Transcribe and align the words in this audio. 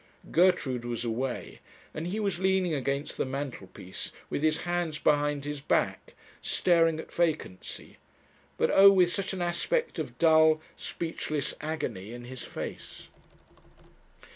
Gertrude 0.31 0.83
was 0.83 1.05
away, 1.05 1.59
and 1.93 2.07
he 2.07 2.19
was 2.19 2.39
leaning 2.39 2.73
against 2.73 3.17
the 3.17 3.23
mantelpiece, 3.23 4.11
with 4.31 4.41
his 4.41 4.61
hands 4.61 4.97
behind 4.97 5.45
his 5.45 5.61
back, 5.61 6.15
staring 6.41 6.99
at 6.99 7.13
vacancy; 7.13 7.97
but 8.57 8.71
oh! 8.73 8.89
with 8.89 9.13
such 9.13 9.31
an 9.31 9.43
aspect 9.43 9.99
of 9.99 10.17
dull, 10.17 10.59
speechless 10.75 11.53
agony 11.61 12.13
in 12.13 12.23
his 12.23 12.41
face. 12.43 13.09